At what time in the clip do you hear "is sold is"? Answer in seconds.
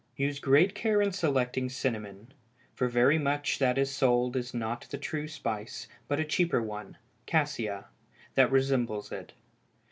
3.77-4.51